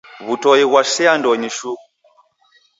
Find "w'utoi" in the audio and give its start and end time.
0.25-0.63